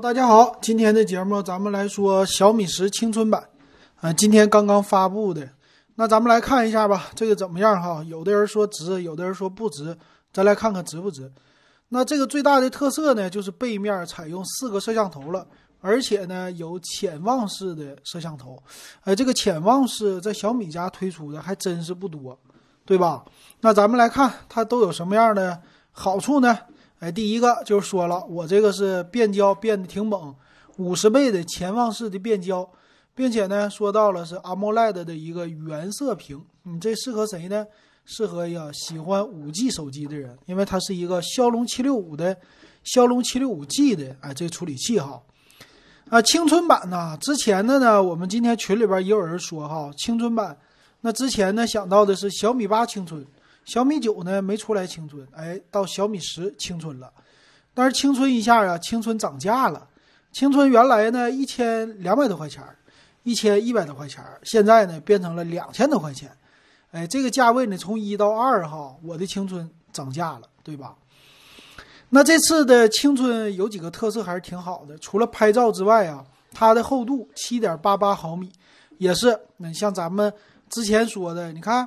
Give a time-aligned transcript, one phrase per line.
[0.00, 3.48] 大家好，今天的节目咱们来说小米十青春版，
[3.96, 5.48] 啊，今天刚刚发布的，
[5.96, 8.00] 那咱们来看一下吧，这个怎么样哈？
[8.04, 9.96] 有的人说值，有的人说不值，
[10.32, 11.28] 咱来看看值不值。
[11.88, 15.44] 那这个最大的特色呢，就是背面采用四个摄像头了，
[15.80, 18.56] 而且呢有潜望式的摄像头，
[19.02, 22.38] 呃，这个潜望式在小米家推出的还真是不多，
[22.84, 23.24] 对吧？
[23.60, 25.60] 那咱们来看它都有什么样的
[25.90, 26.56] 好处呢？
[27.00, 30.34] 哎，第一个就是说了，我这个是变焦变得挺猛，
[30.78, 32.68] 五十倍的潜望式的变焦，
[33.14, 37.66] 并且呢，说到了是 AMOLED 的一个原色屏，你这适合谁呢？
[38.04, 42.36] 适合呀喜欢五 G 手机的人，因为它是一个骁龙七六五的
[42.82, 45.22] 骁龙七六五 G 的哎这处理器哈。
[46.08, 50.56] 啊，青春版呢，之前的呢，我们今天群里边也有人说哈，青春版，
[51.02, 53.24] 那之前呢想到的是小米八青春。
[53.68, 57.12] 小米九呢没出来青春，哎，到小米十青春了，
[57.74, 59.86] 但是青春一下啊，青春涨价了。
[60.32, 62.64] 青春原来呢一千两百多块钱，
[63.24, 66.30] 一千一百多块钱，现在呢变成了两千多块钱。
[66.92, 70.94] 哎，这个价位呢从一到二哈，我的青春涨价了，对吧？
[72.08, 78.50] 那这次的青春有几个特色还是挺好的，除了拍照之外啊，它的厚度七点八八毫米，
[78.96, 80.32] 也是那像咱们
[80.70, 81.86] 之前说的，你看。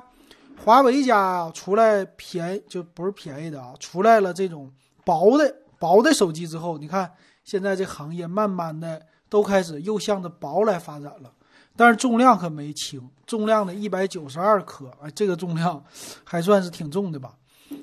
[0.64, 4.70] 华为家出来便宜就不是便宜的啊，出来了这种
[5.04, 7.10] 薄的薄的手机之后，你看
[7.42, 11.32] 现在这行业慢慢的都开始又向着薄来发展了，
[11.76, 15.82] 但是重量可没轻，重量的一百九十二克，哎，这个重量
[16.22, 17.34] 还算是挺重的吧？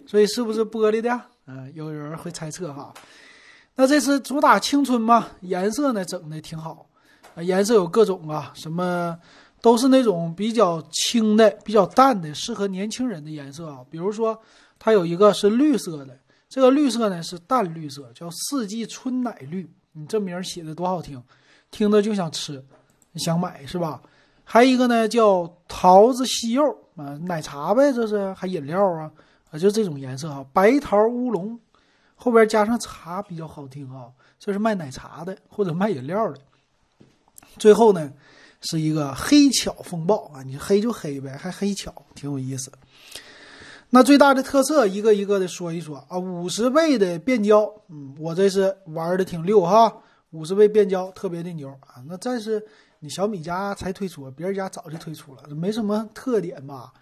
[0.08, 1.22] 所以是不是玻璃的？
[1.48, 2.94] 嗯，有人会猜测哈。
[3.76, 5.28] 那这是主打青春嘛？
[5.42, 6.88] 颜色呢整的挺好，
[7.36, 9.20] 啊，颜色有各种啊，什么。
[9.62, 13.80] 都是那种比较轻的、比较淡的，适合年轻人的颜色啊。
[13.90, 14.40] 比如说，
[14.78, 19.70] 它有一个是绿色的，这个绿色呢是淡绿色，叫四季春奶绿。
[19.92, 21.22] 你这名儿写的多好听，
[21.72, 22.64] 听着就想吃，
[23.16, 24.02] 想买是吧？
[24.46, 26.64] 还有一个呢叫桃子西柚
[26.96, 29.12] 啊，奶茶呗，这是还饮料啊
[29.52, 31.60] 啊，就这种颜色啊，白桃乌龙，
[32.16, 34.06] 后边加上茶比较好听啊。
[34.40, 36.40] 这是卖奶茶的或者卖饮料的。
[37.58, 38.12] 最后呢。
[38.62, 40.44] 是一个黑巧风暴啊！
[40.44, 42.72] 你黑就黑呗，还黑巧，挺有意思。
[43.90, 46.18] 那最大的特色，一个一个的说一说啊。
[46.18, 49.92] 五十倍的变焦，嗯，我这是玩的挺溜哈。
[50.32, 52.04] 五十倍变焦特别的牛啊。
[52.08, 52.64] 那但是
[53.00, 56.94] 你小米家才推出，别人家早就推出了，没什么特点吧？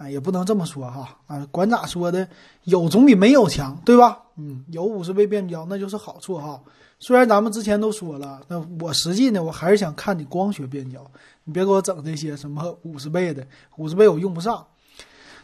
[0.00, 1.14] 啊，也不能这么说哈。
[1.26, 2.26] 啊，管咋说的，
[2.64, 4.18] 有总比没有强，对吧？
[4.36, 6.58] 嗯，有五十倍变焦那就是好处哈。
[6.98, 11.04] 虽然咱们之前都说了，那我实际呢，我还是想看你光学变焦，
[11.44, 13.46] 你别给我整这些什么五十倍的，
[13.76, 14.66] 五十倍我用不上。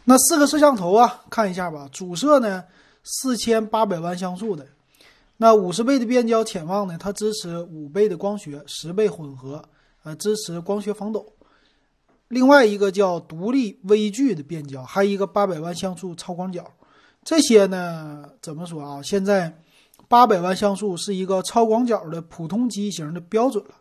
[0.05, 1.87] 那四个摄像头啊，看一下吧。
[1.93, 2.65] 主摄呢，
[3.03, 4.67] 四千八百万像素的，
[5.37, 9.63] 那五十倍的变焦潜望呢，它支持五倍的光学，十倍混合，
[10.03, 11.27] 呃，支持光学防抖。
[12.29, 16.65] 另外一个叫独立微距的变焦，还有一个八百万像素超广角。
[17.25, 19.03] 这些呢，怎么说啊？
[19.03, 19.63] 现在。
[20.09, 23.75] 八百万像素是一个超广角的普通机型的标准了，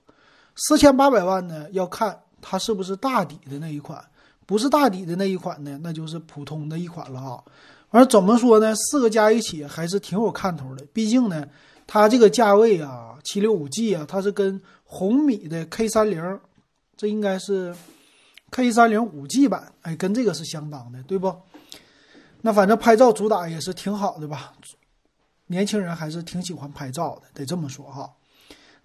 [0.56, 4.04] 四千八百万呢要看它是不是大底的那一款，
[4.48, 7.44] 不是大底的那一款呢，那就是普通的一款了啊。
[7.92, 8.74] 而怎么说呢？
[8.76, 11.48] 四个加一起还是挺有看头的，毕竟呢，
[11.86, 16.40] 它这个价位啊，七六五 G 啊，它是跟红米的 K 三零，
[16.98, 17.72] 这应该是
[18.56, 21.36] K 三零五 G 版，哎，跟这个是相当的，对不？
[22.40, 24.54] 那反正拍照主打也是挺好的吧。
[25.48, 28.10] 年轻人还是挺喜欢拍照的，得这么说哈。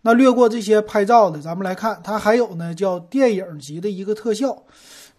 [0.01, 4.61] 那略过这些拍照的，咱们来看，它还有呢，叫电影级的一个特效。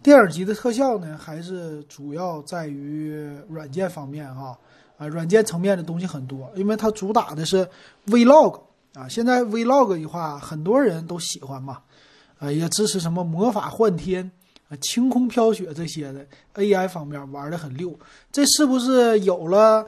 [0.02, 4.58] 电影级的特效呢，还是主要在于软件方面哈。
[4.98, 7.66] 啊，软件层面的东西很多，因为它主打的是
[8.06, 8.60] Vlog
[8.92, 9.08] 啊。
[9.08, 11.78] 现在 Vlog 的话，很多人都喜欢嘛。
[12.38, 14.30] 啊，也支持什么魔法幻天
[14.72, 17.94] 啊、晴空飘雪这些的 AI 方面玩的很溜。
[18.30, 19.86] 这是不是有了？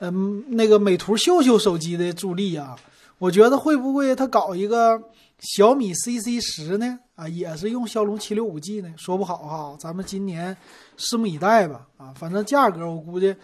[0.00, 2.76] 嗯，那个美图秀秀手机的助力啊，
[3.18, 5.00] 我觉得会不会他搞一个
[5.38, 6.98] 小米 CC 十呢？
[7.14, 8.92] 啊，也是用骁龙七六五 G 呢？
[8.96, 10.54] 说不好哈，咱们今年
[10.98, 11.86] 拭目以待吧。
[11.96, 13.34] 啊，反正价格我估计，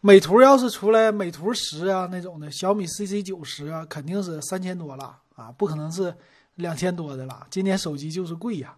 [0.00, 6.12] 美图要是出来美图十啊那种的，小米 CC 九十啊，肯定是三千多了啊，不可能是
[6.56, 7.46] 两千多的了。
[7.48, 8.74] 今年手机就是贵呀。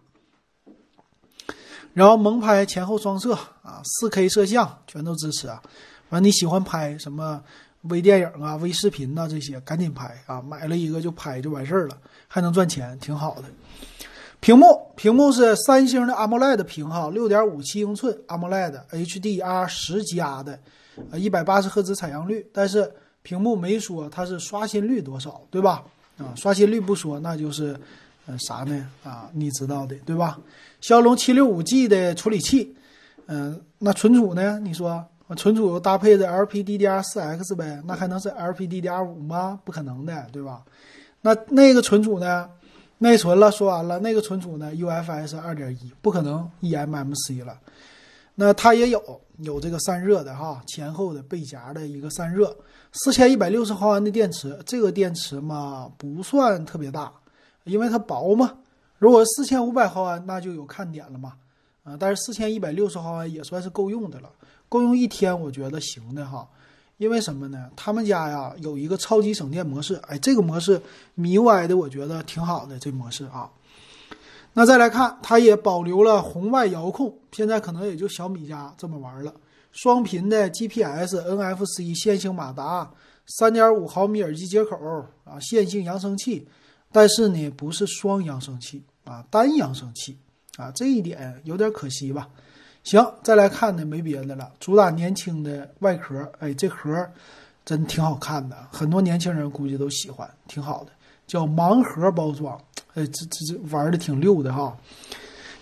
[1.93, 5.61] 然后萌拍前后双摄啊，四 K 摄像全都支持啊。
[6.09, 7.41] 完，你喜欢拍什么
[7.83, 9.27] 微电影啊、微视频呐？
[9.29, 10.41] 这些赶紧拍啊！
[10.41, 11.97] 买了一个就拍就完事儿了，
[12.27, 13.43] 还能赚钱，挺好的。
[14.39, 14.65] 屏幕，
[14.95, 20.57] 屏幕是三星的 AMOLED 屏哈，六点五七英寸 AMOLED HDR 十加的，
[21.11, 22.47] 呃，一百八十赫兹采样率。
[22.53, 22.89] 但是
[23.21, 25.83] 屏幕没说它是刷新率多少，对吧？
[26.17, 27.77] 啊，刷新率不说，那就是
[28.29, 28.87] 呃啥呢？
[29.03, 30.39] 啊，你知道的对吧？
[30.81, 32.75] 骁龙七六五 G 的处理器，
[33.25, 34.59] 嗯，那存储呢？
[34.59, 35.03] 你说
[35.35, 39.59] 存储搭配的 LPDDR4X 呗，那还能是 LPDDR5 吗？
[39.65, 40.63] 不可能的，对吧？
[41.21, 42.47] 那那个存储呢？
[42.99, 47.57] 内存了，说完了，那个存储呢？UFS 二点一，不可能 eMMC 了。
[48.35, 52.55] 那它也有有这个散热的哈，前后的背夹的一个散热，
[52.91, 57.11] 四千一百六十毫安的电池，这个电池嘛不算特别大，
[57.63, 58.53] 因为它薄嘛。
[58.97, 61.33] 如果四千五百毫安，那就有看点了嘛。
[61.83, 64.29] 啊，但是四千一百六十毫安也算是够用的了，
[64.67, 66.47] 够用一天，我觉得行的哈。
[66.97, 67.69] 因为什么呢？
[67.77, 70.81] 他们家呀有一个超级省电模式，哎，这个模式
[71.15, 73.49] 米 UI 的我觉得挺好的，这模式啊。
[74.51, 79.33] 那再来看，它也保留了红外遥控，现在可能也就小米家这么玩了。
[79.71, 82.91] 双频的 GPS、NFC 线性马达，
[83.27, 84.75] 三点五毫米耳机接口
[85.23, 86.45] 啊，线性扬声器，
[86.91, 90.17] 但是呢不是双扬声器啊，单扬声器
[90.57, 92.27] 啊，这一点有点可惜吧。
[92.83, 97.07] 行，再来看呢，没别的了，主打年轻的外壳，哎，这盒
[97.65, 100.91] 真挺好看的，很多年轻人估计都喜欢，挺好的，
[101.27, 102.57] 叫盲盒包装，
[102.95, 104.75] 哎，这这这玩的挺溜的哈。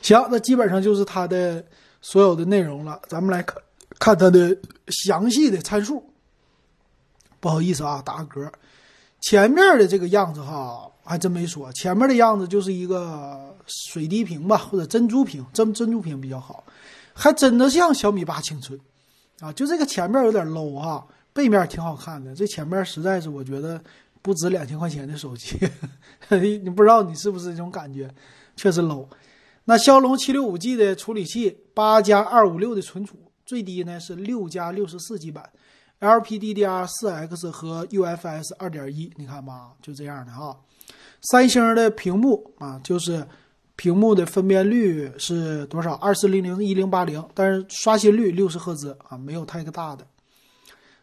[0.01, 1.61] 行，那基本上就是它的
[2.01, 3.61] 所有的内容了，咱们来看
[3.99, 4.55] 看它的
[4.87, 6.03] 详细的参数。
[7.39, 8.51] 不好意思啊，打个嗝，
[9.21, 16.63] 前面的这个样子哈，还真没说，前面的样子就是一个水滴屏吧，或者珍珠屏，珍珍珠屏比较好。
[17.13, 18.77] 还真的像小米八青春，
[19.39, 22.35] 啊，就这个前面有点 low 哈，背面挺好看的。
[22.35, 23.81] 这前面实在是我觉得
[24.21, 25.57] 不值两千块钱的手机，
[26.29, 28.13] 你不知道你是不是这种感觉？
[28.57, 29.07] 确实 low。
[29.65, 35.49] 那骁龙七六五 G 的处理器，八加二五六的存储，最低呢是六加六十四 G 版
[35.99, 40.57] ，LPDDR 四 X 和 UFS 二点一，你看吧，就这样的哈。
[41.21, 43.27] 三星的屏幕啊，就是。
[43.79, 45.93] 屏幕的分辨率是多少？
[45.93, 50.03] 二四零零一零八零，但是刷新率六十赫兹啊，没有太个大的。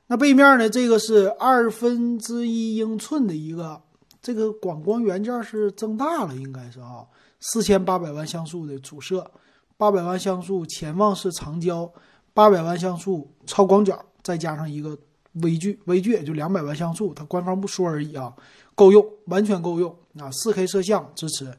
[0.08, 0.68] 那背面呢？
[0.68, 3.80] 这个是二分之一英寸的一个，
[4.20, 7.06] 这个广光元件是增大了，应该是啊，
[7.38, 9.30] 四千八百万像素的主摄，
[9.76, 11.88] 八百万像素潜望式长焦，
[12.32, 14.98] 八百万像素超广角，再加上一个
[15.34, 18.34] 微距，微距也就两百万像素，它官方不说而已啊，
[18.74, 21.56] 够用，完全够用啊，四 K 摄像支持。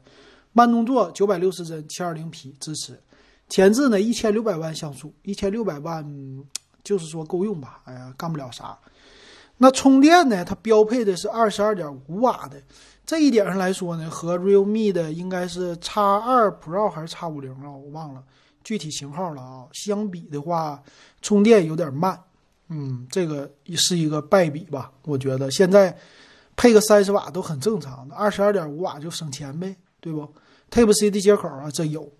[0.52, 2.98] 慢动作九百六十帧七二零 P 支持，
[3.48, 6.04] 前置呢一千六百万像素，一千六百万
[6.82, 7.80] 就是说够用吧？
[7.84, 8.76] 哎呀，干不了啥。
[9.58, 10.44] 那充电呢？
[10.44, 12.60] 它标配的是二十二点五瓦的，
[13.06, 17.70] 这一点上来说呢，和 Realme 的应该是 X 二 Pro 还是 X 五零啊？
[17.70, 18.22] 我忘了
[18.64, 19.66] 具体型号了啊。
[19.72, 20.82] 相比的话，
[21.22, 22.18] 充电有点慢，
[22.68, 24.90] 嗯，这个是一个败笔吧？
[25.04, 25.96] 我觉得现在
[26.56, 30.28] 配个三十瓦都很正常的，二十二点五瓦就省钱呗，对不
[30.70, 32.10] ？Type C 的接口啊，这有，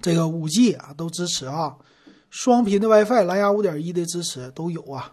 [0.00, 1.76] 这个五 G 啊都支持啊，
[2.30, 5.12] 双频的 WiFi、蓝牙五点一的支持都有啊，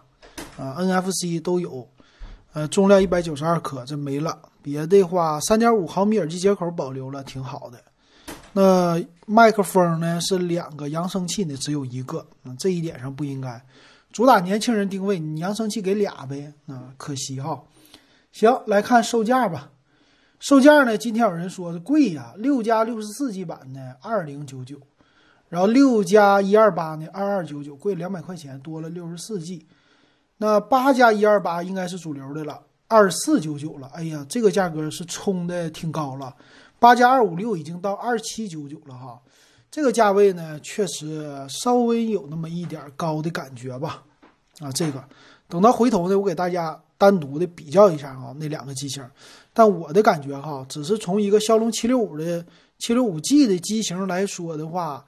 [0.56, 1.88] 啊 NFC 都有，
[2.52, 4.38] 呃，重量一百九十二克，这没了。
[4.62, 7.82] 别的话，三点五毫米耳机接口保留了，挺好的。
[8.52, 13.62] 那麦克风呢是两个扬声器呢，只有一个，那这一点上不应该。
[14.10, 17.62] 主打年轻人定位，你扬声器给俩呗，啊，可惜哈。
[18.32, 19.70] 行，来看售价吧。
[20.40, 20.96] 售价呢？
[20.96, 24.76] 今天有人说是贵呀，六加六十四 G 版的二零九九，
[25.48, 29.66] 然后六加一二八呢二二九九，贵两百块钱，多了六十四 G。
[30.36, 33.90] 那八加一二八应该是主流的了，二四九九了。
[33.92, 36.34] 哎呀，这个价格是冲的挺高了。
[36.78, 39.20] 八加二五六已经到二七九九了哈，
[39.70, 44.04] 这个价位呢确实稍微有那么一点高的感觉吧。
[44.60, 45.02] 啊，这个
[45.48, 49.04] 等到回头呢，我给大家单独的比较一下啊，那两个机型。
[49.52, 52.44] 但我的感觉哈，只是从一个骁龙七六五的
[52.78, 55.04] 七六五 G 的机型来说的话，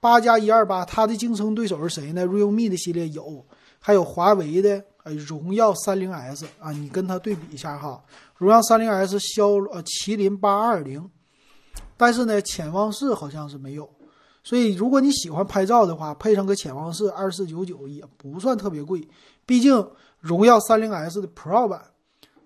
[0.00, 3.44] 八加一二八它的竞争对手是谁呢？realme 的系列有，
[3.78, 8.02] 还有华为的呃荣耀三零 S 啊，你跟它对比一下哈，
[8.36, 11.08] 荣耀三零 S 骁呃麒麟八二零，
[11.96, 13.88] 但是呢潜望式好像是没有，
[14.42, 19.08] 所以如果你喜欢拍照的话，配上个潜望式二四九九也不算特别贵，
[19.46, 21.80] 毕竟荣耀三零 S 的 Pro 版。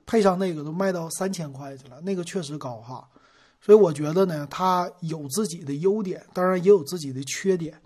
[0.07, 3.09] 配上那个都卖到三千块去了，那个确实高哈，
[3.61, 7.81] 所以我觉得呢，它有自己的优点，当然也有自己的缺点。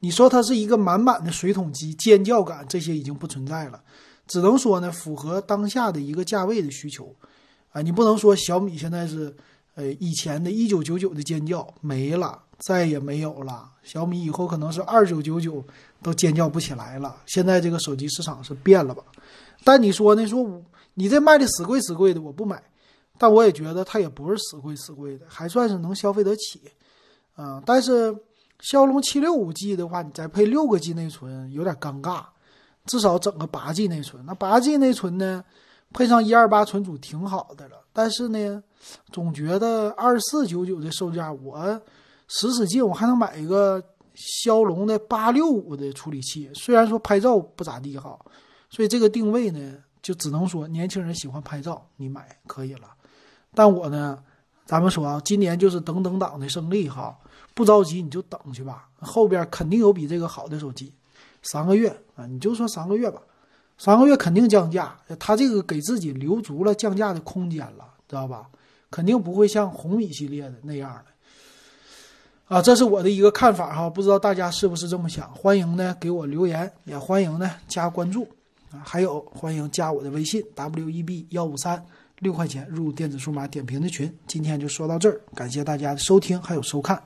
[0.00, 3.82] 你说它是一个满满的水桶机，尖叫感这些已经不存在了，
[4.26, 7.14] 只能说呢，符合当下的一个价位的需求。
[7.70, 9.34] 啊，你不能说小米现在是，
[9.74, 13.70] 呃，以前的一九九九的尖叫没了，再也没有了。
[13.82, 15.64] 小米以后可能是二九九九
[16.02, 17.16] 都尖叫不起来了。
[17.26, 19.02] 现在这个手机市场是变了吧？
[19.64, 20.26] 但你说呢？
[20.26, 20.62] 说。
[20.94, 22.62] 你这卖的死贵死贵的，我不买。
[23.16, 26.60] 但我也觉得它也不是死贵死贵的，还算是能消费得起，
[27.34, 28.14] 啊，但是
[28.60, 32.24] 骁龙七六五 G 的话，你再配六个 G 内存有点尴尬，
[32.86, 34.24] 至少整个八 G 内存。
[34.26, 35.44] 那八 G 内存呢，
[35.92, 38.62] 配上一二八存储挺好的了，但是呢，
[39.10, 41.80] 总觉得二四九九的售价，我
[42.28, 43.82] 使使劲，我还能买一个
[44.14, 48.18] 骁龙的八六五的处理器，虽然说拍照不咋地哈，
[48.70, 49.78] 所以这个定位呢。
[50.02, 52.88] 就只能说年轻人喜欢拍照，你买可以了。
[53.54, 54.18] 但我呢，
[54.66, 57.16] 咱们说啊，今年就是等等党的胜利哈，
[57.54, 60.92] 不着急你就等去吧，后边肯定有比这个好的手机。
[61.42, 63.20] 三个月你就说三个月吧，
[63.78, 64.96] 三个月肯定降价。
[65.18, 68.46] 他这个给自己留足了降价的空间了，知道吧？
[68.90, 72.56] 肯定不会像红米系列的那样的。
[72.56, 75.32] 啊，这是我的一个看法哈，不知道大家是不是这么想？
[75.34, 78.28] 欢迎呢给我留言，也欢迎呢加关注。
[78.70, 81.82] 啊，还有欢迎加我的微信 w e b 幺五三，
[82.18, 84.14] 六块钱入电子数码点评的群。
[84.26, 87.02] 今天就说到这儿，感谢大家的收听还有收看。